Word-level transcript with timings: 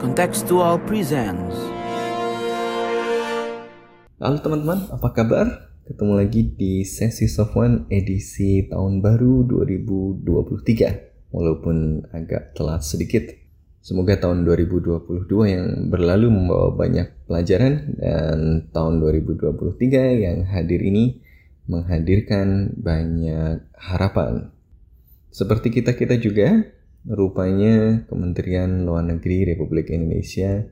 Contextual 0.00 0.80
Presents. 0.88 1.52
Halo 4.16 4.40
teman-teman, 4.40 4.88
apa 4.88 5.12
kabar? 5.12 5.76
Ketemu 5.84 6.12
lagi 6.16 6.56
di 6.56 6.88
sesi 6.88 7.28
Soft 7.28 7.52
One 7.52 7.84
edisi 7.92 8.64
tahun 8.64 9.04
baru 9.04 9.44
2023 9.44 11.36
Walaupun 11.36 12.08
agak 12.16 12.56
telat 12.56 12.80
sedikit 12.80 13.28
Semoga 13.84 14.16
tahun 14.16 14.48
2022 14.48 15.28
yang 15.44 15.92
berlalu 15.92 16.32
membawa 16.32 16.72
banyak 16.72 17.28
pelajaran 17.28 18.00
Dan 18.00 18.72
tahun 18.72 19.04
2023 19.04 19.52
yang 20.16 20.48
hadir 20.48 20.80
ini 20.80 21.20
menghadirkan 21.68 22.72
banyak 22.72 23.68
harapan 23.76 24.48
Seperti 25.28 25.68
kita-kita 25.68 26.16
juga, 26.16 26.79
rupanya 27.08 28.04
Kementerian 28.08 28.84
Luar 28.84 29.06
Negeri 29.06 29.54
Republik 29.54 29.92
Indonesia 29.92 30.64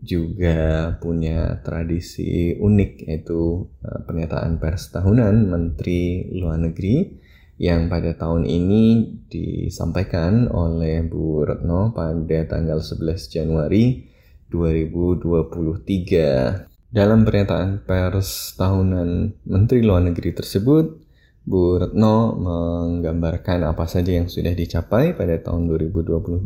juga 0.00 0.96
punya 0.96 1.60
tradisi 1.60 2.56
unik 2.56 2.92
yaitu 3.04 3.68
uh, 3.84 4.00
pernyataan 4.08 4.56
pers 4.56 4.88
tahunan 4.92 5.48
Menteri 5.48 6.24
Luar 6.40 6.56
Negeri 6.56 7.20
yang 7.60 7.92
pada 7.92 8.16
tahun 8.16 8.48
ini 8.48 9.04
disampaikan 9.28 10.48
oleh 10.48 11.04
Bu 11.04 11.44
Retno 11.44 11.92
pada 11.92 12.40
tanggal 12.48 12.80
11 12.80 13.28
Januari 13.28 14.08
2023. 14.48 16.88
Dalam 16.88 17.20
pernyataan 17.22 17.84
pers 17.84 18.56
tahunan 18.56 19.36
Menteri 19.44 19.84
Luar 19.84 20.08
Negeri 20.08 20.32
tersebut, 20.32 21.04
Bu 21.44 21.80
Retno 21.80 22.36
menggambarkan 22.36 23.64
apa 23.64 23.88
saja 23.88 24.12
yang 24.12 24.28
sudah 24.28 24.52
dicapai 24.52 25.16
pada 25.16 25.40
tahun 25.40 25.66
2022 25.72 26.44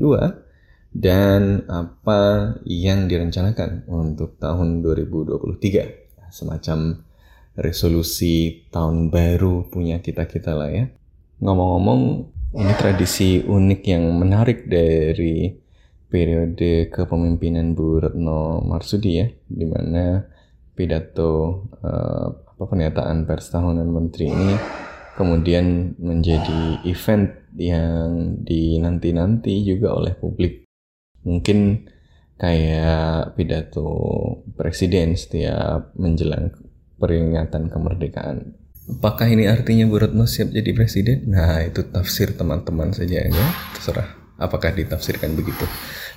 dan 0.95 1.67
apa 1.67 2.55
yang 2.63 3.11
direncanakan 3.11 3.91
untuk 3.91 4.39
tahun 4.39 4.87
2023 4.87 6.31
semacam 6.31 7.03
resolusi 7.59 8.67
tahun 8.71 9.11
baru 9.11 9.67
punya 9.71 9.99
kita-kita 9.99 10.55
lah 10.55 10.71
ya. 10.71 10.87
Ngomong-ngomong 11.43 12.01
ini 12.55 12.75
tradisi 12.79 13.43
unik 13.43 13.83
yang 13.91 14.05
menarik 14.15 14.71
dari 14.71 15.51
periode 16.07 16.87
kepemimpinan 16.95 17.75
Bu 17.75 17.99
Retno 17.99 18.63
Marsudi 18.63 19.19
ya 19.19 19.27
di 19.51 19.67
mana 19.67 20.23
pidato 20.79 21.67
uh, 21.83 22.44
apa 22.55 22.65
pernyataan 22.71 23.27
pers 23.27 23.51
tahunan 23.51 23.89
menteri 23.91 24.31
ini 24.31 24.55
kemudian 25.19 25.99
menjadi 25.99 26.83
event 26.87 27.35
yang 27.55 28.39
dinanti-nanti 28.43 29.63
juga 29.67 29.95
oleh 29.95 30.15
publik 30.15 30.67
mungkin 31.27 31.91
kayak 32.39 33.39
pidato 33.39 33.91
presiden 34.59 35.15
setiap 35.15 35.95
menjelang 35.95 36.51
peringatan 36.99 37.71
kemerdekaan. 37.71 38.55
Apakah 38.85 39.33
ini 39.33 39.49
artinya 39.49 39.89
Bu 39.89 39.97
Retno 39.97 40.29
siap 40.29 40.53
jadi 40.53 40.71
presiden? 40.77 41.33
Nah, 41.33 41.65
itu 41.65 41.89
tafsir 41.89 42.37
teman-teman 42.37 42.93
saja 42.93 43.25
ya. 43.25 43.47
Terserah 43.73 44.25
apakah 44.37 44.75
ditafsirkan 44.77 45.33
begitu. 45.39 45.65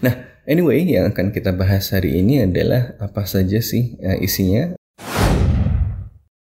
Nah, 0.04 0.14
anyway, 0.44 0.84
yang 0.84 1.10
akan 1.14 1.32
kita 1.32 1.56
bahas 1.56 1.94
hari 1.96 2.20
ini 2.20 2.44
adalah 2.44 2.98
apa 3.00 3.24
saja 3.24 3.62
sih 3.64 3.96
ya, 4.02 4.20
isinya. 4.20 4.77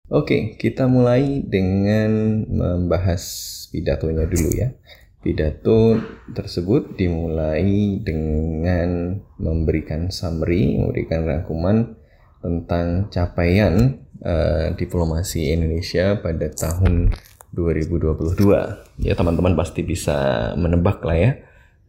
Oke, 0.09 0.57
kita 0.57 0.89
mulai 0.89 1.45
dengan 1.45 2.41
membahas 2.49 3.21
pidatonya 3.69 4.25
dulu 4.25 4.49
ya. 4.57 4.73
Pidato 5.21 6.01
tersebut 6.33 6.97
dimulai 6.97 8.01
dengan 8.01 9.21
memberikan 9.37 10.09
summary, 10.09 10.81
memberikan 10.81 11.29
rangkuman 11.29 11.93
tentang 12.41 13.13
capaian 13.13 14.01
uh, 14.25 14.73
diplomasi 14.73 15.53
Indonesia 15.53 16.17
pada 16.17 16.49
tahun 16.57 17.13
2022. 17.53 19.05
Ya 19.05 19.13
teman-teman 19.13 19.53
pasti 19.53 19.85
bisa 19.85 20.51
menebak 20.57 21.05
lah 21.05 21.17
ya. 21.21 21.31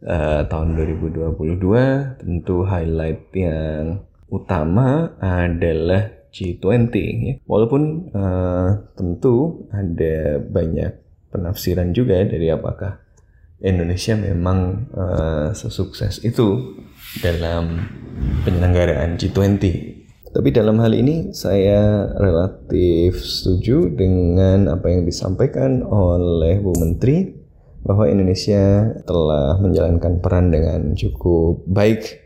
Uh, 0.05 0.45
tahun 0.45 0.77
2022 0.77 2.21
tentu 2.21 2.69
highlight 2.69 3.33
yang 3.33 4.05
utama 4.29 5.17
adalah 5.17 6.20
G20 6.31 6.95
ya. 7.21 7.33
Walaupun 7.45 8.11
uh, 8.15 8.69
tentu 8.95 9.67
ada 9.69 10.39
banyak 10.39 10.91
penafsiran 11.31 11.91
juga 11.95 12.23
dari 12.23 12.51
apakah 12.51 12.99
Indonesia 13.61 14.17
memang 14.17 14.89
uh, 14.95 15.49
sesukses 15.53 16.23
itu 16.25 16.75
dalam 17.21 17.85
penyelenggaraan 18.43 19.21
G20. 19.21 19.63
Tapi 20.31 20.49
dalam 20.55 20.79
hal 20.79 20.95
ini 20.95 21.35
saya 21.35 22.07
relatif 22.15 23.19
setuju 23.19 23.91
dengan 23.91 24.71
apa 24.71 24.87
yang 24.87 25.03
disampaikan 25.03 25.83
oleh 25.83 26.57
Bu 26.63 26.71
Menteri 26.79 27.35
bahwa 27.83 28.07
Indonesia 28.07 28.95
telah 29.03 29.59
menjalankan 29.59 30.23
peran 30.23 30.49
dengan 30.49 30.95
cukup 30.95 31.67
baik. 31.67 32.23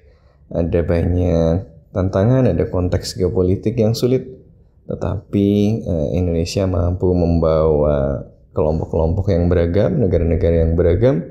Ada 0.54 0.86
banyak 0.86 1.75
tantangan, 1.96 2.52
ada 2.52 2.68
konteks 2.68 3.16
geopolitik 3.16 3.80
yang 3.80 3.96
sulit, 3.96 4.28
tetapi 4.92 5.48
uh, 5.88 6.08
Indonesia 6.12 6.68
mampu 6.68 7.16
membawa 7.16 8.28
kelompok-kelompok 8.52 9.32
yang 9.32 9.48
beragam, 9.48 10.04
negara-negara 10.04 10.68
yang 10.68 10.76
beragam 10.76 11.24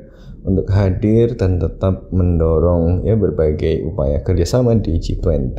untuk 0.44 0.68
hadir 0.72 1.36
dan 1.36 1.56
tetap 1.56 2.12
mendorong 2.12 3.04
ya 3.04 3.16
berbagai 3.16 3.84
upaya 3.84 4.20
kerjasama 4.20 4.76
di 4.76 5.00
G20. 5.00 5.56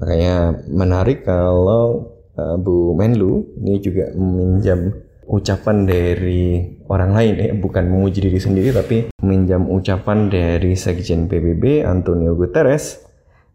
Makanya 0.00 0.64
menarik 0.68 1.24
kalau 1.24 2.16
uh, 2.36 2.56
Bu 2.60 2.92
Menlu 2.96 3.56
ini 3.60 3.80
juga 3.80 4.12
meminjam 4.16 4.92
ucapan 5.30 5.86
dari 5.86 6.66
orang 6.90 7.14
lain 7.14 7.34
ya, 7.38 7.52
bukan 7.54 7.86
memuji 7.86 8.18
diri 8.18 8.40
sendiri 8.42 8.74
tapi 8.74 9.14
meminjam 9.22 9.70
ucapan 9.70 10.26
dari 10.26 10.74
Sekjen 10.74 11.30
PBB 11.30 11.86
Antonio 11.86 12.34
Guterres 12.34 13.09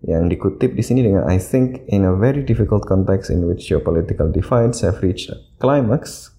yang 0.06 0.30
dikutip 0.30 0.78
di 0.78 0.86
sini 0.86 1.02
dengan 1.02 1.26
I 1.26 1.42
think 1.42 1.82
in 1.90 2.06
a 2.06 2.14
very 2.14 2.46
difficult 2.46 2.86
context 2.86 3.34
in 3.34 3.50
which 3.50 3.66
geopolitical 3.66 4.30
divides 4.30 4.86
have 4.86 5.02
reached 5.02 5.34
a 5.34 5.42
climax 5.58 6.36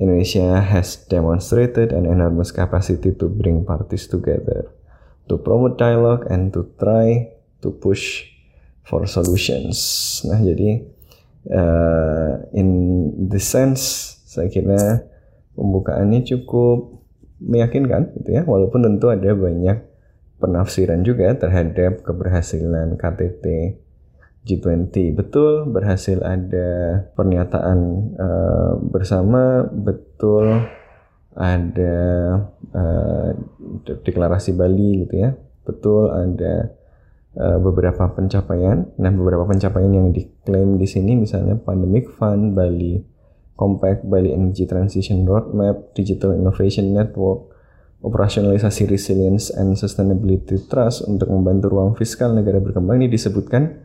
Indonesia 0.00 0.64
has 0.64 0.96
demonstrated 1.12 1.92
an 1.92 2.08
enormous 2.08 2.48
capacity 2.48 3.12
to 3.20 3.28
bring 3.28 3.68
parties 3.68 4.08
together, 4.08 4.72
to 5.28 5.36
promote 5.36 5.76
dialogue, 5.76 6.24
and 6.32 6.48
to 6.56 6.64
try 6.80 7.28
to 7.60 7.68
push 7.68 8.24
for 8.80 9.04
solutions. 9.04 9.76
Nah, 10.24 10.40
jadi 10.40 10.88
uh, 11.52 12.48
in 12.56 12.68
this 13.28 13.44
sense, 13.44 14.16
saya 14.24 14.48
kira 14.48 15.04
pembukaannya 15.52 16.24
cukup 16.24 16.96
meyakinkan, 17.44 18.16
gitu 18.24 18.40
ya. 18.40 18.42
Walaupun 18.48 18.80
tentu 18.80 19.12
ada 19.12 19.36
banyak 19.36 19.84
penafsiran 20.40 21.04
juga 21.04 21.36
terhadap 21.36 22.00
keberhasilan 22.02 22.96
KTT 22.96 23.76
G20 24.40 25.12
betul 25.12 25.68
berhasil 25.68 26.16
ada 26.24 27.04
pernyataan 27.12 27.78
uh, 28.16 28.72
bersama. 28.80 29.68
Betul 29.68 30.64
ada 31.36 31.96
uh, 32.72 33.28
deklarasi 33.84 34.56
Bali 34.56 35.04
gitu 35.04 35.14
ya. 35.20 35.36
Betul 35.68 36.08
ada 36.08 36.72
uh, 37.36 37.58
beberapa 37.60 38.08
pencapaian. 38.16 38.88
Nah 38.96 39.12
beberapa 39.12 39.44
pencapaian 39.44 39.92
yang 39.92 40.08
diklaim 40.08 40.80
di 40.80 40.88
sini 40.88 41.20
misalnya 41.20 41.60
Pandemic 41.60 42.08
Fund 42.16 42.56
Bali 42.56 42.96
Compact 43.60 44.08
Bali 44.08 44.32
Energy 44.32 44.64
Transition 44.64 45.28
Roadmap 45.28 45.92
Digital 45.92 46.32
Innovation 46.32 46.96
Network 46.96 47.49
operasionalisasi 48.00 48.88
resilience 48.88 49.52
and 49.52 49.76
sustainability 49.76 50.56
trust 50.66 51.04
untuk 51.04 51.28
membantu 51.28 51.68
ruang 51.68 51.92
fiskal 51.92 52.32
negara 52.32 52.56
berkembang 52.56 53.00
ini 53.00 53.12
disebutkan 53.12 53.76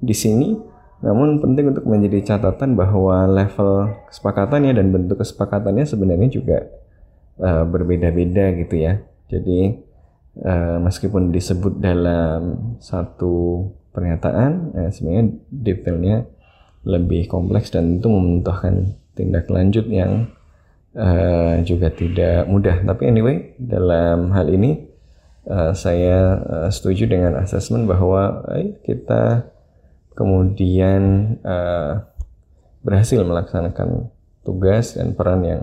di 0.00 0.12
sini. 0.12 0.56
Namun 0.96 1.40
penting 1.44 1.76
untuk 1.76 1.84
menjadi 1.84 2.36
catatan 2.36 2.72
bahwa 2.72 3.28
level 3.28 3.92
kesepakatannya 4.08 4.72
dan 4.80 4.86
bentuk 4.92 5.20
kesepakatannya 5.20 5.84
sebenarnya 5.84 6.28
juga 6.32 6.58
uh, 7.40 7.64
berbeda-beda 7.68 8.56
gitu 8.56 8.80
ya. 8.80 9.04
Jadi 9.28 9.76
uh, 10.40 10.80
meskipun 10.80 11.32
disebut 11.32 11.80
dalam 11.80 12.76
satu 12.80 13.68
pernyataan, 13.92 14.52
uh, 14.72 14.90
sebenarnya 14.92 15.24
detailnya 15.52 16.16
lebih 16.86 17.28
kompleks 17.28 17.74
dan 17.74 18.00
itu 18.00 18.08
membutuhkan 18.08 18.96
tindak 19.12 19.48
lanjut 19.52 19.84
yang 19.88 20.32
uh, 20.96 21.60
juga 21.62 21.92
tidak 21.92 22.48
mudah. 22.48 22.82
Tapi 22.82 23.02
anyway, 23.06 23.54
dalam 23.60 24.32
hal 24.32 24.48
ini 24.50 24.88
uh, 25.46 25.76
saya 25.76 26.40
uh, 26.40 26.68
setuju 26.72 27.06
dengan 27.06 27.38
asesmen 27.38 27.84
bahwa 27.84 28.42
eh, 28.56 28.74
kita 28.82 29.46
kemudian 30.16 31.36
uh, 31.44 32.00
berhasil 32.80 33.20
melaksanakan 33.20 34.08
tugas 34.42 34.96
dan 34.96 35.12
peran 35.12 35.42
yang 35.44 35.62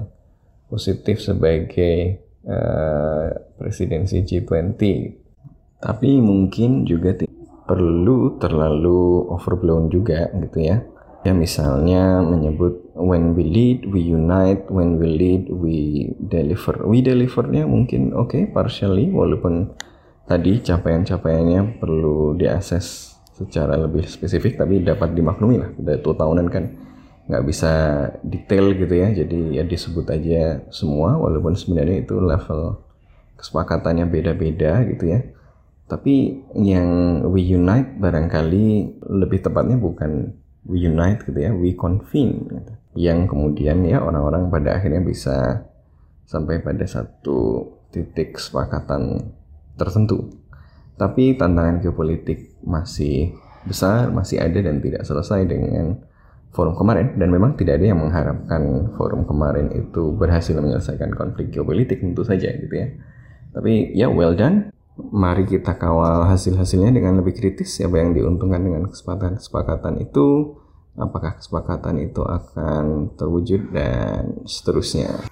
positif 0.69 1.19
sebagai 1.19 2.21
uh, 2.45 3.33
presidensi 3.57 4.21
G20. 4.21 4.81
Tapi 5.83 6.09
mungkin 6.23 6.87
juga 6.87 7.15
perlu 7.63 8.39
terlalu 8.39 9.31
overblown 9.31 9.91
juga 9.91 10.31
gitu 10.35 10.59
ya. 10.63 10.83
Ya 11.23 11.31
misalnya 11.31 12.19
menyebut 12.19 12.91
when 12.99 13.31
we 13.31 13.47
lead 13.47 13.87
we 13.87 14.03
unite, 14.03 14.67
when 14.67 14.99
we 14.99 15.07
lead 15.07 15.47
we 15.47 16.11
deliver. 16.19 16.83
We 16.83 16.99
delivernya 16.99 17.63
mungkin 17.63 18.11
oke 18.11 18.35
okay, 18.35 18.43
partially 18.51 19.07
walaupun 19.07 19.71
tadi 20.27 20.59
capaian-capaiannya 20.59 21.79
perlu 21.79 22.35
diakses 22.35 23.15
secara 23.39 23.79
lebih 23.79 24.03
spesifik 24.03 24.59
tapi 24.59 24.83
dapat 24.83 25.15
dimaklumi 25.15 25.63
lah. 25.63 25.71
Udah 25.79 25.95
dua 26.03 26.15
tahunan 26.19 26.47
kan 26.51 26.63
nggak 27.31 27.43
bisa 27.47 27.71
detail 28.19 28.75
gitu 28.75 28.91
ya. 28.91 29.15
Jadi 29.15 29.55
ya 29.55 29.63
disebut 29.63 30.03
aja 30.11 30.67
semua 30.75 31.15
walaupun 31.15 31.55
sebenarnya 31.55 32.03
itu 32.03 32.19
level 32.19 32.83
kesepakatannya 33.39 34.11
beda-beda 34.11 34.83
gitu 34.91 35.07
ya. 35.07 35.23
Tapi 35.87 36.43
yang 36.59 37.23
we 37.31 37.47
unite 37.47 37.95
barangkali 37.95 38.99
lebih 39.07 39.39
tepatnya 39.39 39.79
bukan 39.79 40.42
we 40.67 40.83
unite 40.83 41.23
gitu 41.27 41.39
ya 41.39 41.51
we 41.51 41.75
convene 41.75 42.47
gitu. 42.47 42.73
yang 42.95 43.25
kemudian 43.27 43.83
ya 43.83 43.99
orang-orang 43.99 44.47
pada 44.47 44.79
akhirnya 44.79 45.03
bisa 45.03 45.67
sampai 46.23 46.63
pada 46.63 46.87
satu 46.87 47.67
titik 47.91 48.39
kesepakatan 48.39 49.33
tertentu 49.75 50.31
tapi 50.95 51.35
tantangan 51.35 51.81
geopolitik 51.83 52.55
masih 52.63 53.35
besar 53.63 54.11
masih 54.11 54.39
ada 54.39 54.59
dan 54.59 54.79
tidak 54.83 55.03
selesai 55.07 55.47
dengan 55.47 55.99
forum 56.53 56.77
kemarin 56.77 57.17
dan 57.17 57.29
memang 57.33 57.57
tidak 57.57 57.81
ada 57.81 57.85
yang 57.91 57.99
mengharapkan 57.99 58.93
forum 58.93 59.25
kemarin 59.25 59.73
itu 59.73 60.13
berhasil 60.13 60.53
menyelesaikan 60.53 61.11
konflik 61.17 61.49
geopolitik 61.49 61.99
tentu 61.99 62.21
saja 62.21 62.53
gitu 62.53 62.71
ya. 62.71 62.87
Tapi 63.53 63.93
ya 63.97 64.07
well 64.09 64.37
done. 64.37 64.72
Mari 64.93 65.49
kita 65.49 65.73
kawal 65.81 66.29
hasil-hasilnya 66.29 66.93
dengan 66.93 67.17
lebih 67.17 67.33
kritis 67.33 67.81
siapa 67.81 67.97
yang 67.97 68.13
diuntungkan 68.13 68.61
dengan 68.61 68.85
kesepakatan-kesepakatan 68.93 70.05
itu, 70.05 70.53
apakah 70.93 71.41
kesepakatan 71.41 71.97
itu 71.97 72.21
akan 72.21 73.09
terwujud 73.17 73.73
dan 73.73 74.45
seterusnya. 74.45 75.25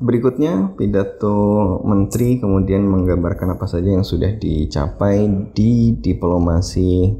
Berikutnya 0.00 0.72
pidato 0.72 1.36
menteri 1.84 2.40
kemudian 2.40 2.80
menggambarkan 2.88 3.60
apa 3.60 3.68
saja 3.68 3.92
yang 3.92 4.08
sudah 4.08 4.40
dicapai 4.40 5.52
di 5.52 5.92
diplomasi 6.00 7.12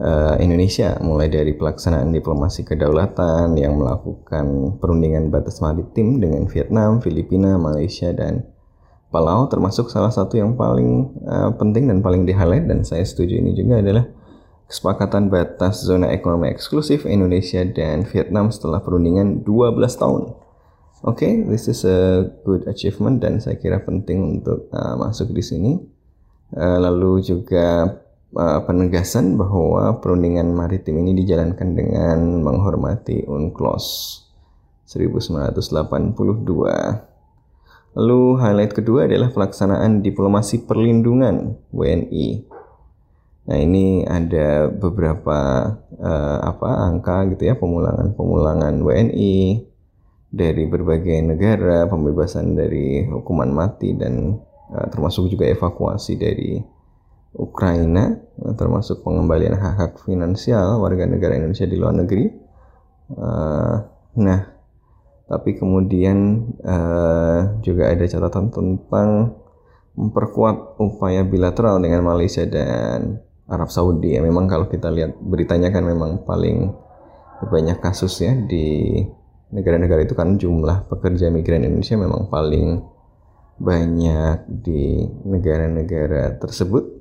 uh, 0.00 0.40
Indonesia 0.40 0.96
mulai 1.04 1.28
dari 1.28 1.52
pelaksanaan 1.52 2.10
diplomasi 2.16 2.64
kedaulatan 2.64 3.54
yang 3.60 3.76
melakukan 3.76 4.80
perundingan 4.80 5.28
batas 5.28 5.60
maritim 5.60 6.16
dengan 6.16 6.48
Vietnam, 6.48 7.04
Filipina, 7.04 7.60
Malaysia 7.60 8.10
dan 8.16 8.56
Palau 9.08 9.48
termasuk 9.48 9.88
salah 9.88 10.12
satu 10.12 10.36
yang 10.36 10.52
paling 10.52 11.08
uh, 11.24 11.48
penting 11.56 11.88
dan 11.88 12.04
paling 12.04 12.28
di 12.28 12.36
highlight 12.36 12.68
dan 12.68 12.84
saya 12.84 13.00
setuju 13.08 13.40
ini 13.40 13.56
juga 13.56 13.80
adalah 13.80 14.04
kesepakatan 14.68 15.32
batas 15.32 15.80
zona 15.80 16.12
ekonomi 16.12 16.52
eksklusif 16.52 17.08
Indonesia 17.08 17.64
dan 17.64 18.04
Vietnam 18.04 18.52
setelah 18.52 18.84
perundingan 18.84 19.48
12 19.48 19.80
tahun. 19.96 20.36
Oke, 21.08 21.24
okay, 21.24 21.40
this 21.48 21.72
is 21.72 21.88
a 21.88 22.28
good 22.44 22.68
achievement 22.68 23.24
dan 23.24 23.40
saya 23.40 23.56
kira 23.56 23.80
penting 23.80 24.44
untuk 24.44 24.68
uh, 24.76 24.92
masuk 25.00 25.32
di 25.32 25.40
sini. 25.40 25.80
Uh, 26.52 26.76
lalu 26.76 27.24
juga 27.24 27.96
uh, 28.36 28.60
penegasan 28.68 29.40
bahwa 29.40 30.04
perundingan 30.04 30.52
maritim 30.52 31.00
ini 31.00 31.16
dijalankan 31.16 31.72
dengan 31.72 32.44
menghormati 32.44 33.24
UNCLOS 33.24 34.20
1982. 34.84 37.08
Lalu 37.98 38.38
highlight 38.38 38.78
kedua 38.78 39.10
adalah 39.10 39.34
pelaksanaan 39.34 40.06
diplomasi 40.06 40.70
perlindungan 40.70 41.58
WNI. 41.74 42.46
Nah 43.50 43.58
ini 43.58 44.06
ada 44.06 44.70
beberapa 44.70 45.38
uh, 45.98 46.38
apa 46.46 46.68
angka 46.86 47.26
gitu 47.34 47.50
ya 47.50 47.58
pemulangan-pemulangan 47.58 48.78
WNI 48.86 49.66
dari 50.30 50.64
berbagai 50.70 51.26
negara, 51.26 51.90
pembebasan 51.90 52.54
dari 52.54 53.02
hukuman 53.02 53.50
mati 53.50 53.98
dan 53.98 54.38
uh, 54.70 54.86
termasuk 54.94 55.26
juga 55.26 55.50
evakuasi 55.50 56.14
dari 56.14 56.62
Ukraina 57.34 58.14
termasuk 58.56 59.04
pengembalian 59.04 59.58
hak-hak 59.58 60.00
finansial 60.06 60.80
warga 60.80 61.04
negara 61.04 61.34
Indonesia 61.34 61.66
di 61.66 61.76
luar 61.76 61.98
negeri. 61.98 62.26
Uh, 63.10 63.74
nah, 64.22 64.57
tapi 65.28 65.60
kemudian 65.60 66.48
uh, 66.64 67.60
juga 67.60 67.92
ada 67.92 68.04
catatan 68.08 68.48
tentang 68.48 69.36
memperkuat 69.94 70.80
upaya 70.80 71.22
bilateral 71.26 71.78
dengan 71.84 72.06
Malaysia 72.06 72.48
dan 72.48 73.20
Arab 73.44 73.68
Saudi. 73.68 74.16
Ya, 74.16 74.24
memang 74.24 74.48
kalau 74.48 74.66
kita 74.72 74.88
lihat 74.88 75.20
beritanya 75.20 75.68
kan 75.68 75.84
memang 75.84 76.24
paling 76.24 76.72
banyak 77.38 77.78
kasus 77.78 78.18
ya 78.24 78.34
di 78.34 78.98
negara-negara 79.54 80.04
itu 80.04 80.16
kan 80.16 80.36
jumlah 80.36 80.90
pekerja 80.90 81.30
migran 81.30 81.64
Indonesia 81.64 81.96
memang 81.96 82.26
paling 82.28 82.82
banyak 83.58 84.48
di 84.48 85.06
negara-negara 85.24 86.36
tersebut 86.42 86.98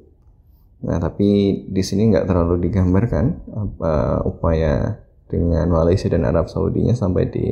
Nah, 0.78 1.02
tapi 1.02 1.62
di 1.66 1.82
sini 1.82 2.14
nggak 2.14 2.30
terlalu 2.30 2.70
digambarkan 2.70 3.26
apa 3.50 4.22
upaya 4.30 5.02
dengan 5.26 5.66
Malaysia 5.74 6.06
dan 6.06 6.22
Arab 6.22 6.54
Saudinya 6.54 6.94
sampai 6.94 7.24
di 7.34 7.50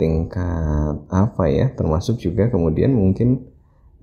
tingkat 0.00 0.96
apa 1.12 1.44
ya, 1.52 1.70
termasuk 1.72 2.18
juga 2.18 2.48
kemudian 2.48 2.90
mungkin 2.90 3.44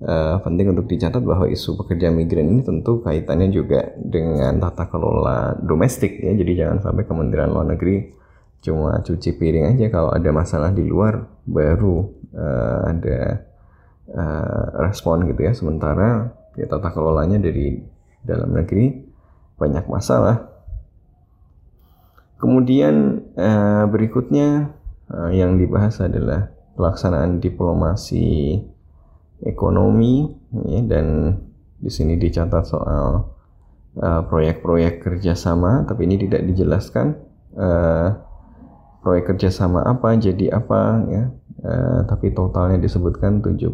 uh, 0.00 0.38
penting 0.40 0.72
untuk 0.72 0.86
dicatat 0.88 1.20
bahwa 1.20 1.50
isu 1.50 1.76
pekerja 1.76 2.08
migran 2.14 2.48
ini 2.48 2.62
tentu 2.62 3.02
kaitannya 3.02 3.50
juga 3.50 3.92
dengan 3.98 4.56
tata 4.62 4.86
kelola 4.88 5.58
domestik 5.60 6.22
ya, 6.22 6.32
jadi 6.32 6.52
jangan 6.64 6.78
sampai 6.80 7.04
Kementerian 7.04 7.50
Luar 7.50 7.66
Negeri 7.68 8.16
cuma 8.60 9.00
cuci 9.00 9.40
piring 9.40 9.76
aja 9.76 9.88
kalau 9.88 10.12
ada 10.12 10.30
masalah 10.30 10.68
di 10.70 10.84
luar 10.84 11.24
baru 11.48 12.12
uh, 12.36 12.80
ada 12.92 13.18
uh, 14.12 14.64
respon 14.84 15.26
gitu 15.28 15.40
ya, 15.44 15.52
sementara 15.52 16.32
ya 16.56 16.66
tata 16.68 16.92
kelolanya 16.92 17.40
dari 17.40 17.80
dalam 18.20 18.52
negeri 18.52 19.00
banyak 19.60 19.84
masalah. 19.88 20.48
Kemudian 22.40 23.20
berikutnya 23.92 24.72
uh, 25.10 25.30
yang 25.34 25.58
dibahas 25.58 26.00
adalah 26.00 26.50
pelaksanaan 26.78 27.42
diplomasi 27.42 28.56
ekonomi 29.44 30.30
ya, 30.68 30.80
dan 30.86 31.36
di 31.80 31.90
sini 31.90 32.16
dicatat 32.20 32.64
soal 32.64 33.24
uh, 33.98 34.22
proyek-proyek 34.28 35.00
kerjasama, 35.02 35.84
tapi 35.88 36.04
ini 36.06 36.16
tidak 36.20 36.44
dijelaskan 36.46 37.16
uh, 37.56 38.08
proyek 39.00 39.32
kerjasama 39.34 39.80
apa 39.84 40.12
jadi 40.16 40.52
apa 40.54 40.80
ya, 41.08 41.24
uh, 41.64 42.00
tapi 42.04 42.36
totalnya 42.36 42.78
disebutkan 42.80 43.40
71 43.40 43.72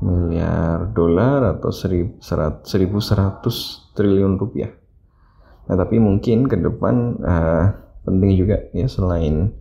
miliar 0.00 0.88
dolar 0.96 1.60
atau 1.60 1.68
1100 1.68 2.64
triliun 3.92 4.40
rupiah. 4.40 4.72
Nah, 5.68 5.76
tapi 5.76 6.00
mungkin 6.00 6.48
ke 6.48 6.56
depan 6.56 7.20
uh, 7.20 7.64
penting 8.08 8.32
juga 8.32 8.64
ya 8.72 8.88
selain 8.88 9.52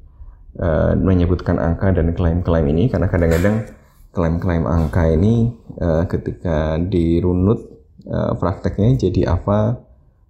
uh, 0.60 0.94
menyebutkan 1.00 1.58
angka 1.58 1.96
dan 1.96 2.12
klaim-klaim 2.14 2.68
ini 2.70 2.92
karena 2.92 3.08
kadang-kadang 3.08 3.66
klaim-klaim 4.12 4.68
angka 4.68 5.08
ini 5.08 5.56
uh, 5.80 6.04
ketika 6.06 6.78
dirunut 6.78 7.66
uh, 8.06 8.36
prakteknya 8.36 9.10
jadi 9.10 9.40
apa 9.40 9.80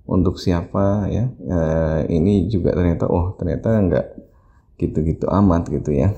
untuk 0.06 0.38
siapa 0.42 1.10
ya. 1.10 1.30
Uh, 1.44 2.06
ini 2.10 2.50
juga 2.50 2.74
ternyata 2.74 3.06
oh 3.10 3.36
ternyata 3.38 3.70
enggak 3.78 4.06
gitu-gitu 4.78 5.26
amat 5.28 5.70
gitu 5.70 5.92
ya. 5.94 6.14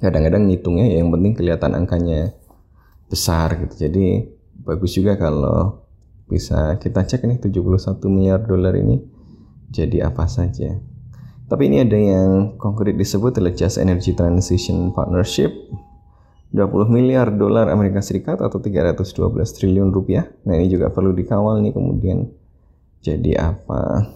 Kadang-kadang 0.00 0.48
ngitungnya 0.48 0.86
ya 0.92 0.96
yang 1.00 1.10
penting 1.12 1.32
kelihatan 1.34 1.72
angkanya 1.72 2.36
besar 3.08 3.56
gitu. 3.56 3.88
Jadi 3.88 4.28
bagus 4.66 4.94
juga 4.98 5.14
kalau 5.16 5.86
bisa 6.26 6.74
kita 6.82 7.06
cek 7.06 7.22
nih 7.22 7.38
71 7.38 8.02
miliar 8.10 8.42
dolar 8.42 8.74
ini 8.74 8.98
jadi 9.70 10.10
apa 10.10 10.26
saja 10.26 10.74
tapi 11.46 11.70
ini 11.70 11.86
ada 11.86 11.94
yang 11.94 12.58
konkret 12.58 12.98
disebut 12.98 13.38
adalah 13.38 13.54
Just 13.54 13.78
Energy 13.78 14.12
Transition 14.12 14.90
Partnership 14.90 15.54
20 16.54 16.88
miliar 16.88 17.30
dolar 17.34 17.66
Amerika 17.68 17.98
Serikat 18.02 18.38
atau 18.38 18.62
312 18.62 19.12
triliun 19.54 19.90
rupiah. 19.90 20.30
Nah 20.46 20.54
ini 20.56 20.70
juga 20.70 20.88
perlu 20.88 21.10
dikawal 21.10 21.60
nih 21.62 21.74
kemudian 21.74 22.30
jadi 23.02 23.54
apa. 23.54 24.14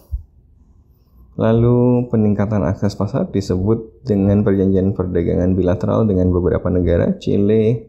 Lalu 1.39 2.11
peningkatan 2.11 2.61
akses 2.67 2.93
pasar 2.93 3.31
disebut 3.31 4.03
dengan 4.03 4.43
perjanjian 4.43 4.93
perdagangan 4.93 5.55
bilateral 5.55 6.05
dengan 6.05 6.29
beberapa 6.29 6.67
negara, 6.67 7.15
Chile, 7.17 7.87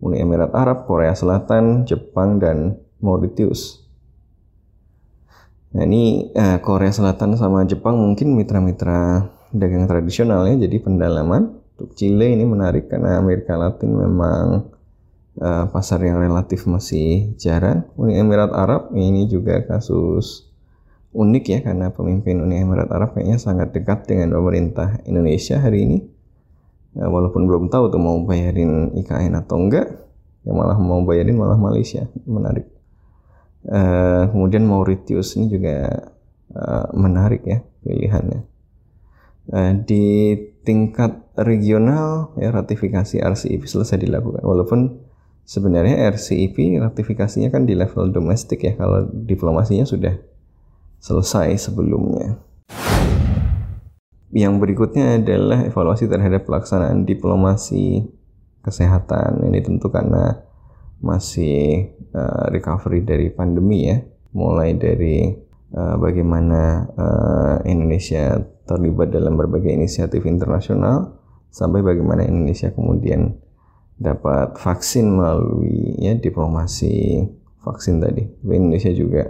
Uni 0.00 0.22
Emirat 0.22 0.54
Arab, 0.54 0.86
Korea 0.86 1.12
Selatan, 1.12 1.84
Jepang, 1.84 2.38
dan 2.38 2.78
Mauritius. 3.04 3.83
Nah 5.74 5.82
ini 5.82 6.30
eh, 6.30 6.58
Korea 6.62 6.94
Selatan 6.94 7.34
sama 7.34 7.66
Jepang 7.66 7.98
mungkin 7.98 8.38
mitra-mitra 8.38 9.26
dagang 9.50 9.86
tradisional 9.90 10.46
ya, 10.46 10.54
jadi 10.66 10.76
pendalaman. 10.82 11.62
Untuk 11.74 11.98
Chile 11.98 12.30
ini 12.30 12.46
menarik 12.46 12.86
karena 12.86 13.18
Amerika 13.18 13.58
Latin 13.58 13.98
memang 13.98 14.70
uh, 15.42 15.66
pasar 15.74 15.98
yang 16.06 16.22
relatif 16.22 16.70
masih 16.70 17.34
jarang. 17.34 17.90
Uni 17.98 18.14
Emirat 18.14 18.54
Arab 18.54 18.94
ini 18.94 19.26
juga 19.26 19.58
kasus 19.66 20.46
unik 21.14 21.44
ya 21.46 21.58
karena 21.66 21.90
pemimpin 21.90 22.42
Uni 22.42 22.62
Emirat 22.62 22.90
Arab 22.90 23.14
kayaknya 23.14 23.38
sangat 23.42 23.74
dekat 23.74 24.06
dengan 24.06 24.34
pemerintah 24.34 25.02
Indonesia 25.06 25.58
hari 25.58 25.86
ini. 25.86 25.98
Ya, 26.94 27.10
walaupun 27.10 27.50
belum 27.50 27.74
tahu 27.74 27.90
tuh 27.90 27.98
mau 27.98 28.22
bayarin 28.22 28.94
IKN 28.94 29.34
atau 29.34 29.58
enggak, 29.58 29.98
ya 30.46 30.52
malah 30.54 30.78
mau 30.78 31.02
bayarin 31.02 31.34
malah 31.34 31.58
Malaysia, 31.58 32.06
menarik. 32.22 32.70
Uh, 33.64 34.28
kemudian 34.28 34.68
Mauritius 34.68 35.40
ini 35.40 35.48
juga 35.48 35.88
uh, 36.52 36.86
menarik 36.92 37.48
ya 37.48 37.64
pilihannya. 37.80 38.44
Uh, 39.48 39.72
di 39.84 40.36
tingkat 40.64 41.24
regional 41.36 42.32
ya 42.40 42.52
ratifikasi 42.52 43.20
RCEP 43.20 43.64
selesai 43.68 44.00
dilakukan 44.00 44.40
walaupun 44.40 45.00
sebenarnya 45.44 46.08
RCEP 46.12 46.80
ratifikasinya 46.80 47.52
kan 47.52 47.68
di 47.68 47.76
level 47.76 48.12
domestik 48.12 48.64
ya 48.64 48.72
kalau 48.76 49.08
diplomasinya 49.08 49.84
sudah 49.84 50.16
selesai 51.00 51.68
sebelumnya. 51.68 52.40
Yang 54.34 54.54
berikutnya 54.60 55.22
adalah 55.22 55.62
evaluasi 55.62 56.10
terhadap 56.10 56.48
pelaksanaan 56.48 57.06
diplomasi 57.06 58.02
kesehatan. 58.64 59.46
Ini 59.46 59.60
tentu 59.62 59.92
karena 59.92 60.42
masih 61.04 61.92
uh, 62.16 62.48
recovery 62.48 63.04
dari 63.04 63.28
pandemi 63.28 63.92
ya, 63.92 64.00
mulai 64.32 64.72
dari 64.72 65.36
uh, 65.76 66.00
bagaimana 66.00 66.88
uh, 66.96 67.56
Indonesia 67.68 68.40
terlibat 68.64 69.12
dalam 69.12 69.36
berbagai 69.36 69.68
inisiatif 69.68 70.24
internasional 70.24 71.20
sampai 71.52 71.84
bagaimana 71.84 72.24
Indonesia 72.24 72.72
kemudian 72.72 73.36
dapat 74.00 74.56
vaksin 74.56 75.06
melalui 75.20 76.00
ya 76.00 76.16
diplomasi 76.16 77.28
vaksin 77.62 78.00
tadi. 78.00 78.24
Indonesia 78.48 78.90
juga 78.90 79.28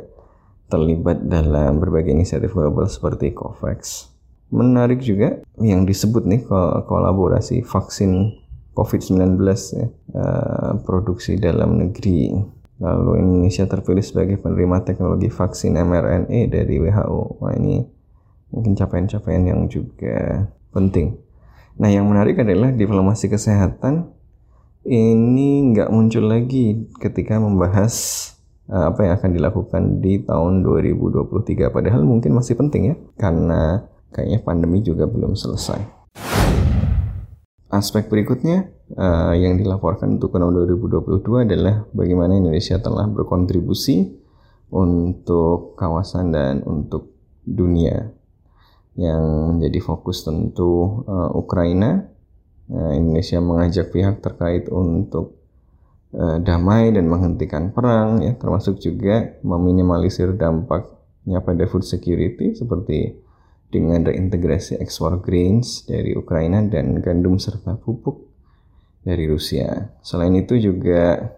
terlibat 0.71 1.27
dalam 1.27 1.83
berbagai 1.83 2.15
inisiatif 2.15 2.57
global 2.57 2.89
seperti 2.89 3.37
COVAX. 3.37 4.09
Menarik 4.55 5.03
juga 5.03 5.43
yang 5.59 5.83
disebut 5.85 6.25
nih 6.25 6.47
kolaborasi 6.87 7.67
vaksin 7.67 8.44
COVID-19 8.75 9.39
ya, 9.79 9.87
uh, 10.19 10.73
produksi 10.83 11.39
dalam 11.39 11.79
negeri. 11.79 12.35
Lalu 12.83 13.23
Indonesia 13.23 13.65
terpilih 13.71 14.03
sebagai 14.03 14.37
penerima 14.43 14.83
teknologi 14.83 15.31
vaksin 15.31 15.79
mRNA 15.79 16.51
dari 16.51 16.83
WHO. 16.83 17.39
Wah 17.39 17.55
ini 17.55 17.87
mungkin 18.51 18.75
capaian-capaian 18.75 19.47
yang 19.47 19.61
juga 19.71 20.51
penting. 20.75 21.15
Nah 21.79 21.91
yang 21.91 22.07
menarik 22.07 22.39
adalah 22.43 22.75
diplomasi 22.75 23.31
kesehatan 23.31 24.11
ini 24.85 25.73
nggak 25.73 25.89
muncul 25.89 26.29
lagi 26.29 26.85
ketika 27.01 27.41
membahas 27.41 27.95
uh, 28.69 28.93
apa 28.93 29.01
yang 29.09 29.13
akan 29.17 29.31
dilakukan 29.33 29.83
di 30.05 30.21
tahun 30.23 30.61
2023 30.61 31.73
padahal 31.73 32.05
mungkin 32.05 32.37
masih 32.37 32.55
penting 32.61 32.93
ya 32.93 32.97
karena 33.17 33.89
kayaknya 34.13 34.45
pandemi 34.45 34.85
juga 34.85 35.09
belum 35.09 35.35
selesai. 35.35 36.04
Aspek 37.75 38.07
berikutnya 38.07 38.71
uh, 38.95 39.35
yang 39.35 39.59
dilaporkan 39.59 40.23
untuk 40.23 40.31
tahun 40.31 40.55
2022 40.79 41.27
adalah 41.43 41.83
bagaimana 41.91 42.39
Indonesia 42.39 42.79
telah 42.79 43.11
berkontribusi 43.11 44.15
untuk 44.71 45.75
kawasan 45.75 46.31
dan 46.31 46.63
untuk 46.63 47.11
dunia 47.43 48.15
yang 48.95 49.59
menjadi 49.59 49.83
fokus 49.83 50.23
tentu 50.23 51.03
uh, 51.11 51.35
Ukraina. 51.35 52.07
Uh, 52.71 52.95
Indonesia 52.95 53.43
mengajak 53.43 53.91
pihak 53.91 54.23
terkait 54.23 54.71
untuk 54.71 55.43
uh, 56.15 56.39
damai 56.39 56.95
dan 56.95 57.11
menghentikan 57.11 57.75
perang, 57.75 58.23
ya, 58.23 58.39
termasuk 58.39 58.79
juga 58.79 59.35
meminimalisir 59.43 60.31
dampaknya 60.39 61.43
pada 61.43 61.67
food 61.67 61.83
security 61.83 62.55
seperti 62.55 63.19
dengan 63.71 64.07
reintegrasi 64.07 64.79
ekspor 64.79 65.19
grains 65.23 65.83
dari 65.85 66.15
Ukraina 66.15 66.63
dan 66.63 67.01
gandum 67.03 67.39
serta 67.39 67.75
pupuk 67.79 68.25
dari 69.05 69.29
Rusia. 69.29 69.93
Selain 70.01 70.33
itu 70.35 70.57
juga 70.57 71.35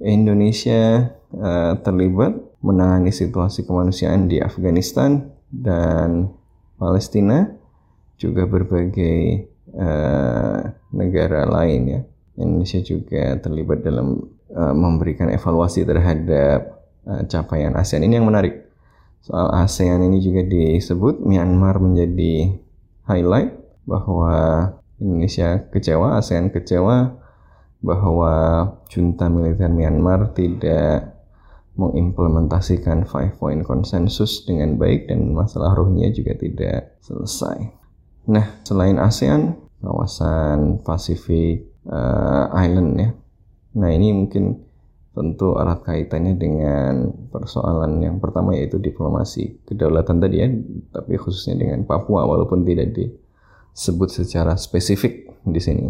Indonesia 0.00 1.12
uh, 1.34 1.74
terlibat 1.82 2.38
menangani 2.62 3.10
situasi 3.10 3.66
kemanusiaan 3.66 4.26
di 4.26 4.42
Afghanistan 4.42 5.30
dan 5.50 6.30
Palestina 6.78 7.50
juga 8.18 8.46
berbagai 8.46 9.46
uh, 9.74 10.58
negara 10.94 11.46
lain 11.46 11.80
ya. 11.86 12.00
Indonesia 12.38 12.78
juga 12.82 13.34
terlibat 13.42 13.82
dalam 13.82 14.22
uh, 14.54 14.74
memberikan 14.74 15.26
evaluasi 15.30 15.82
terhadap 15.82 16.86
uh, 17.02 17.22
capaian 17.26 17.74
ASEAN 17.74 18.06
ini 18.06 18.18
yang 18.18 18.30
menarik. 18.30 18.67
Soal 19.22 19.50
ASEAN 19.52 20.00
ini 20.06 20.22
juga 20.22 20.46
disebut 20.46 21.20
Myanmar 21.26 21.82
menjadi 21.82 22.54
highlight 23.04 23.56
bahwa 23.84 24.34
Indonesia 24.98 25.68
kecewa, 25.70 26.18
ASEAN 26.18 26.50
kecewa 26.50 27.18
bahwa 27.78 28.32
junta 28.90 29.30
militer 29.30 29.70
Myanmar 29.70 30.34
tidak 30.34 31.14
mengimplementasikan 31.78 33.06
five 33.06 33.38
point 33.38 33.62
konsensus 33.62 34.42
dengan 34.42 34.74
baik 34.74 35.06
dan 35.06 35.30
masalah 35.30 35.78
rohnya 35.78 36.10
juga 36.10 36.34
tidak 36.34 36.98
selesai. 37.06 37.70
Nah, 38.28 38.60
selain 38.66 38.98
ASEAN, 38.98 39.54
kawasan 39.78 40.82
Pasifik 40.82 41.70
uh, 41.86 42.50
Island 42.50 42.90
ya. 42.98 43.10
Nah, 43.78 43.90
ini 43.94 44.10
mungkin 44.10 44.67
tentu 45.14 45.58
erat 45.58 45.82
kaitannya 45.82 46.34
dengan 46.38 47.10
persoalan 47.32 47.98
yang 48.00 48.16
pertama 48.22 48.54
yaitu 48.54 48.78
diplomasi 48.78 49.58
kedaulatan 49.66 50.22
tadi 50.22 50.36
ya, 50.38 50.48
tapi 50.94 51.18
khususnya 51.18 51.58
dengan 51.58 51.82
Papua 51.84 52.28
walaupun 52.28 52.62
tidak 52.62 52.94
disebut 52.94 54.08
secara 54.10 54.54
spesifik 54.54 55.30
di 55.42 55.58
sini. 55.58 55.86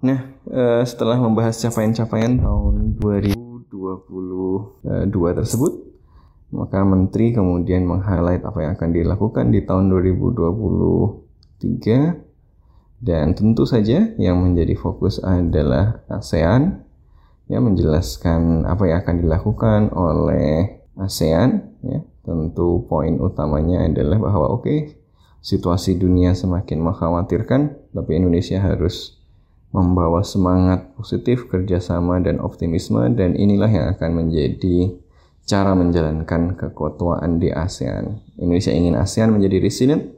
Nah, 0.00 0.32
uh, 0.48 0.80
setelah 0.86 1.20
membahas 1.20 1.60
capaian-capaian 1.60 2.40
tahun 2.40 2.96
2000 2.96 3.50
2022 3.70 5.38
tersebut, 5.38 5.72
maka 6.50 6.82
menteri 6.82 7.30
kemudian 7.30 7.86
meng-highlight 7.86 8.42
apa 8.42 8.58
yang 8.66 8.74
akan 8.74 8.90
dilakukan 8.90 9.54
di 9.54 9.62
tahun 9.62 9.86
2023 11.62 12.18
dan 13.00 13.32
tentu 13.32 13.64
saja 13.64 14.12
yang 14.20 14.42
menjadi 14.42 14.74
fokus 14.76 15.22
adalah 15.22 16.04
ASEAN 16.10 16.84
yang 17.50 17.66
menjelaskan 17.66 18.62
apa 18.62 18.86
yang 18.86 19.02
akan 19.02 19.16
dilakukan 19.26 19.80
oleh 19.90 20.86
ASEAN 20.94 21.74
ya 21.82 22.00
tentu 22.22 22.86
poin 22.86 23.18
utamanya 23.18 23.90
adalah 23.90 24.22
bahwa 24.22 24.46
oke 24.54 24.62
okay, 24.62 24.78
situasi 25.42 25.98
dunia 25.98 26.38
semakin 26.38 26.78
mengkhawatirkan 26.78 27.90
tapi 27.90 28.22
Indonesia 28.22 28.62
harus 28.62 29.20
membawa 29.70 30.26
semangat 30.26 30.90
positif, 30.98 31.46
kerjasama, 31.46 32.18
dan 32.18 32.42
optimisme, 32.42 33.06
dan 33.14 33.38
inilah 33.38 33.70
yang 33.70 33.86
akan 33.94 34.26
menjadi 34.26 34.98
cara 35.46 35.74
menjalankan 35.78 36.58
keketuaan 36.58 37.38
di 37.38 37.54
ASEAN. 37.54 38.18
Indonesia 38.38 38.74
ingin 38.74 38.98
ASEAN 38.98 39.30
menjadi 39.30 39.62
resilient, 39.62 40.10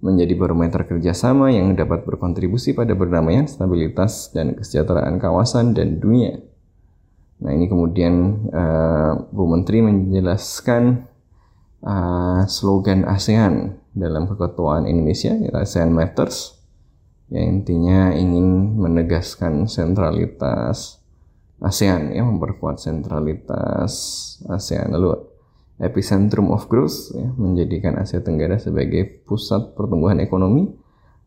menjadi 0.00 0.32
barometer 0.36 0.84
kerjasama 0.84 1.52
yang 1.52 1.72
dapat 1.76 2.04
berkontribusi 2.04 2.72
pada 2.72 2.96
perdamaian, 2.96 3.48
stabilitas, 3.48 4.32
dan 4.32 4.56
kesejahteraan 4.56 5.20
kawasan 5.20 5.72
dan 5.76 6.00
dunia. 6.00 6.40
Nah 7.40 7.50
ini 7.56 7.66
kemudian 7.66 8.46
uh, 8.52 9.12
Bu 9.32 9.48
Menteri 9.48 9.80
menjelaskan 9.80 11.08
uh, 11.84 12.44
slogan 12.44 13.08
ASEAN 13.08 13.80
dalam 13.96 14.28
keketuaan 14.28 14.84
Indonesia, 14.84 15.32
ASEAN 15.56 15.90
Matters, 15.90 16.60
yang 17.32 17.60
intinya 17.60 18.12
ingin 18.12 18.76
menegaskan 18.76 19.64
sentralitas 19.66 21.00
ASEAN 21.60 22.12
ya 22.12 22.24
memperkuat 22.24 22.80
sentralitas 22.80 23.92
ASEAN. 24.48 24.92
Lalu 24.92 25.16
epicentrum 25.80 26.52
of 26.52 26.68
growth 26.68 27.16
ya, 27.16 27.28
menjadikan 27.40 27.96
Asia 27.96 28.20
Tenggara 28.20 28.60
sebagai 28.60 29.24
pusat 29.24 29.72
pertumbuhan 29.72 30.20
ekonomi 30.20 30.68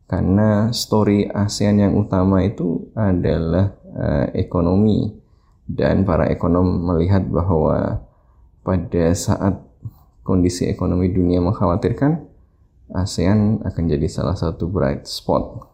karena 0.06 0.70
story 0.70 1.26
ASEAN 1.26 1.82
yang 1.82 1.92
utama 1.98 2.46
itu 2.46 2.86
adalah 2.94 3.74
uh, 3.90 4.26
ekonomi 4.30 5.23
dan 5.64 6.04
para 6.04 6.28
ekonom 6.28 6.64
melihat 6.92 7.24
bahwa 7.24 8.04
pada 8.64 9.04
saat 9.16 9.60
kondisi 10.24 10.68
ekonomi 10.68 11.12
dunia 11.12 11.40
mengkhawatirkan 11.40 12.24
ASEAN 12.92 13.64
akan 13.64 13.84
jadi 13.88 14.06
salah 14.08 14.36
satu 14.36 14.68
bright 14.68 15.08
spot 15.08 15.68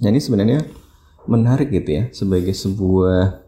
jadi 0.00 0.16
sebenarnya 0.16 0.64
menarik 1.28 1.68
gitu 1.68 1.90
ya 1.92 2.04
sebagai 2.10 2.56
sebuah 2.56 3.44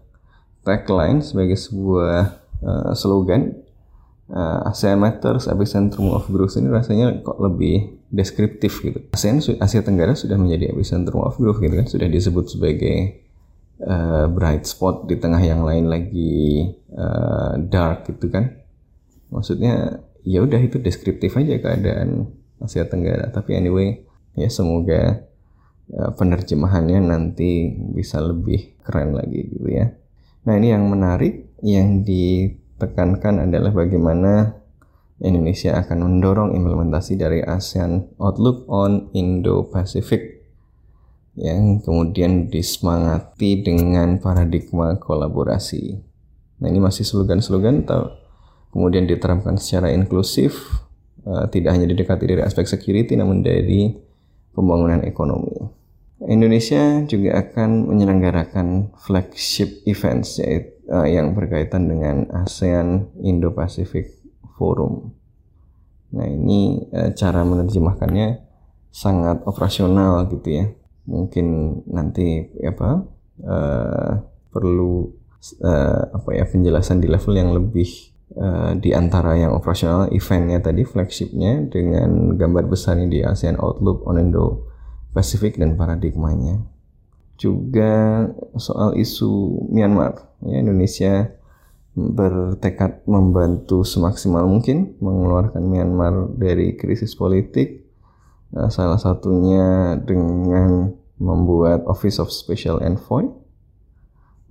tagline, 0.62 1.24
sebagai 1.24 1.56
sebuah 1.56 2.38
uh, 2.62 2.92
slogan 2.92 3.56
uh, 4.30 4.68
ASEAN 4.68 5.00
Matters, 5.00 5.48
Epicentrum 5.48 6.12
of 6.12 6.28
Growth 6.28 6.60
ini 6.60 6.68
rasanya 6.70 7.24
kok 7.24 7.40
lebih 7.40 8.04
deskriptif 8.12 8.84
gitu. 8.84 9.00
ASEAN 9.16 9.40
Asia 9.58 9.80
Tenggara 9.80 10.12
sudah 10.12 10.36
menjadi 10.36 10.70
epicentrum 10.76 11.24
of 11.24 11.40
growth 11.40 11.64
gitu 11.64 11.72
kan, 11.72 11.88
sudah 11.88 12.08
disebut 12.12 12.44
sebagai 12.52 13.21
uh, 13.82 14.26
bright 14.30 14.64
spot 14.64 15.10
di 15.10 15.18
tengah 15.18 15.42
yang 15.42 15.66
lain 15.66 15.90
lagi 15.90 16.70
uh, 16.94 17.58
dark 17.58 18.08
gitu 18.10 18.30
kan. 18.30 18.62
Maksudnya 19.32 20.02
ya 20.22 20.44
udah 20.44 20.60
itu 20.62 20.78
deskriptif 20.78 21.34
aja 21.34 21.58
keadaan 21.58 22.30
Asia 22.62 22.86
Tenggara. 22.86 23.30
Tapi 23.34 23.58
anyway 23.58 24.06
ya 24.38 24.48
semoga 24.48 25.26
uh, 25.92 26.10
penerjemahannya 26.14 27.02
nanti 27.02 27.74
bisa 27.74 28.22
lebih 28.22 28.78
keren 28.86 29.18
lagi 29.18 29.50
gitu 29.50 29.68
ya. 29.68 29.90
Nah 30.46 30.54
ini 30.58 30.74
yang 30.74 30.86
menarik 30.90 31.54
yang 31.62 32.02
ditekankan 32.02 33.46
adalah 33.46 33.70
bagaimana 33.70 34.58
Indonesia 35.22 35.78
akan 35.78 35.98
mendorong 36.02 36.50
implementasi 36.58 37.14
dari 37.14 37.38
ASEAN 37.46 38.18
Outlook 38.18 38.66
on 38.66 39.06
Indo-Pacific 39.14 40.41
yang 41.38 41.80
kemudian 41.80 42.52
disemangati 42.52 43.64
dengan 43.64 44.20
paradigma 44.20 45.00
kolaborasi. 45.00 45.96
Nah 46.60 46.66
ini 46.68 46.78
masih 46.78 47.08
slogan-slogan 47.08 47.88
atau 47.88 48.12
kemudian 48.70 49.08
diterapkan 49.08 49.56
secara 49.56 49.90
inklusif, 49.92 50.68
uh, 51.24 51.48
tidak 51.48 51.76
hanya 51.76 51.88
didekati 51.88 52.28
dari 52.28 52.42
aspek 52.44 52.68
security 52.68 53.16
namun 53.16 53.40
dari 53.40 53.96
pembangunan 54.52 55.00
ekonomi. 55.08 55.56
Indonesia 56.22 57.02
juga 57.08 57.42
akan 57.42 57.90
menyelenggarakan 57.90 58.94
flagship 58.94 59.82
events 59.90 60.38
yaitu 60.38 60.72
uh, 60.92 61.08
yang 61.08 61.32
berkaitan 61.32 61.88
dengan 61.88 62.28
ASEAN 62.30 63.10
Indo-Pacific 63.18 64.22
Forum. 64.54 65.16
Nah 66.12 66.28
ini 66.28 66.86
uh, 66.92 67.10
cara 67.16 67.42
menerjemahkannya 67.42 68.38
sangat 68.92 69.42
operasional 69.48 70.28
gitu 70.28 70.48
ya. 70.52 70.66
Mungkin 71.06 71.46
nanti 71.90 72.46
apa 72.62 73.02
uh, 73.42 74.12
perlu 74.52 75.10
uh, 75.64 76.02
apa 76.14 76.30
ya 76.36 76.44
penjelasan 76.46 77.02
di 77.02 77.08
level 77.10 77.34
yang 77.34 77.52
lebih 77.54 78.12
Uh, 78.32 78.72
di 78.80 78.96
antara 78.96 79.36
yang 79.36 79.52
operasional 79.52 80.08
eventnya 80.08 80.56
tadi 80.56 80.88
flagshipnya 80.88 81.68
dengan 81.68 82.32
gambar 82.40 82.64
besarnya 82.64 83.04
di 83.04 83.20
ASEAN 83.20 83.60
Outlook 83.60 84.08
on 84.08 84.16
Indo 84.16 84.72
Pacific 85.12 85.60
dan 85.60 85.76
paradigmanya. 85.76 86.64
Juga 87.36 88.24
soal 88.56 88.96
isu 88.96 89.68
Myanmar 89.68 90.32
ya 90.48 90.64
Indonesia 90.64 91.28
bertekad 91.92 93.04
membantu 93.04 93.84
semaksimal 93.84 94.48
mungkin 94.48 94.96
mengeluarkan 95.04 95.60
Myanmar 95.68 96.32
dari 96.32 96.72
krisis 96.80 97.12
politik 97.12 97.81
salah 98.68 99.00
satunya 99.00 99.96
dengan 99.96 100.92
membuat 101.16 101.88
Office 101.88 102.20
of 102.20 102.28
Special 102.28 102.84
Envoy 102.84 103.28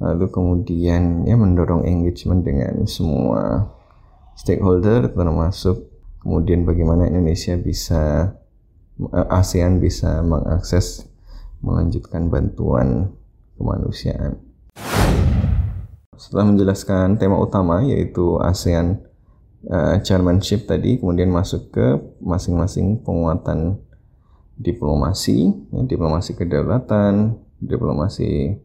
lalu 0.02 0.26
kemudian 0.34 1.30
ya 1.30 1.38
mendorong 1.38 1.86
engagement 1.86 2.42
dengan 2.42 2.90
semua 2.90 3.70
stakeholder 4.34 5.14
termasuk 5.14 5.86
kemudian 6.26 6.66
bagaimana 6.66 7.06
Indonesia 7.06 7.54
bisa 7.62 8.34
eh, 8.98 9.28
ASEAN 9.30 9.78
bisa 9.78 10.26
mengakses 10.26 11.06
melanjutkan 11.62 12.34
bantuan 12.34 13.14
kemanusiaan. 13.58 14.42
Setelah 16.18 16.54
menjelaskan 16.54 17.18
tema 17.22 17.38
utama 17.38 17.82
yaitu 17.86 18.38
ASEAN 18.42 19.02
uh, 19.70 19.98
chairmanship 20.06 20.70
tadi, 20.70 21.02
kemudian 21.02 21.34
masuk 21.34 21.74
ke 21.74 21.98
masing-masing 22.22 23.02
penguatan 23.02 23.82
diplomasi, 24.58 25.52
ya, 25.72 25.82
diplomasi 25.86 26.36
kedaulatan, 26.36 27.38
diplomasi 27.62 28.58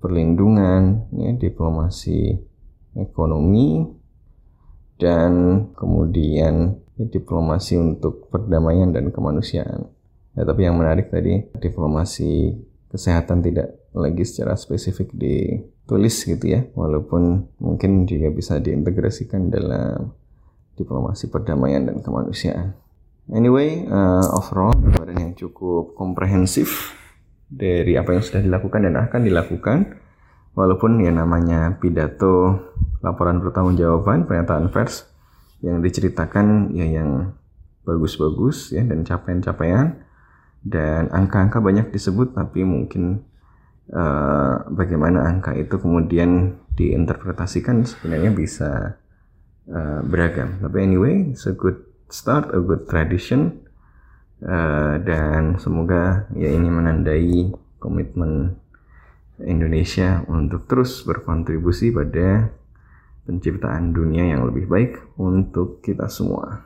perlindungan, 0.00 1.10
ya, 1.14 1.30
diplomasi 1.36 2.38
ekonomi, 2.96 3.84
dan 4.96 5.64
kemudian 5.76 6.80
ya, 6.96 7.04
diplomasi 7.08 7.76
untuk 7.76 8.32
perdamaian 8.32 8.92
dan 8.92 9.12
kemanusiaan. 9.12 9.88
Ya, 10.36 10.44
tapi 10.44 10.68
yang 10.68 10.76
menarik 10.76 11.08
tadi 11.08 11.48
diplomasi 11.56 12.56
kesehatan 12.92 13.40
tidak 13.40 13.76
lagi 13.96 14.24
secara 14.28 14.52
spesifik 14.56 15.12
ditulis 15.16 16.16
gitu 16.24 16.44
ya, 16.44 16.64
walaupun 16.76 17.48
mungkin 17.56 18.04
juga 18.04 18.28
bisa 18.32 18.60
diintegrasikan 18.60 19.48
dalam 19.48 20.12
diplomasi 20.76 21.32
perdamaian 21.32 21.88
dan 21.88 22.04
kemanusiaan. 22.04 22.76
Anyway, 23.26 23.82
uh, 23.90 24.22
overall 24.38 24.70
gambaran 24.70 25.18
yang 25.18 25.32
cukup 25.34 25.98
komprehensif 25.98 26.94
dari 27.50 27.98
apa 27.98 28.14
yang 28.14 28.22
sudah 28.22 28.42
dilakukan 28.42 28.86
dan 28.86 28.94
akan 28.94 29.20
dilakukan 29.22 29.78
walaupun 30.54 31.02
ya 31.02 31.10
namanya 31.10 31.78
pidato 31.78 32.58
laporan 33.02 33.38
pertanggungjawaban 33.38 34.26
pernyataan 34.26 34.70
pers 34.70 35.06
yang 35.62 35.78
diceritakan 35.78 36.74
ya 36.74 36.86
yang 36.86 37.34
bagus-bagus 37.86 38.74
ya 38.74 38.82
dan 38.82 39.06
capaian-capaian 39.06 40.02
dan 40.66 41.06
angka-angka 41.14 41.62
banyak 41.62 41.94
disebut 41.94 42.34
tapi 42.34 42.66
mungkin 42.66 43.22
uh, 43.94 44.66
bagaimana 44.74 45.22
angka 45.30 45.54
itu 45.54 45.78
kemudian 45.78 46.58
diinterpretasikan 46.74 47.86
sebenarnya 47.86 48.34
bisa 48.34 48.98
uh, 49.70 50.00
beragam. 50.02 50.58
Tapi 50.58 50.76
anyway 50.82 51.30
a 51.46 51.54
good 51.54 51.85
start, 52.08 52.54
a 52.54 52.60
good 52.62 52.86
tradition, 52.86 53.66
uh, 54.42 54.96
dan 55.02 55.58
semoga 55.58 56.30
ya 56.32 56.48
ini 56.50 56.68
menandai 56.70 57.52
komitmen 57.82 58.56
Indonesia 59.44 60.24
untuk 60.32 60.64
terus 60.64 61.04
berkontribusi 61.04 61.92
pada 61.92 62.48
penciptaan 63.28 63.92
dunia 63.92 64.32
yang 64.32 64.48
lebih 64.48 64.64
baik 64.70 64.92
untuk 65.20 65.84
kita 65.84 66.08
semua. 66.08 66.64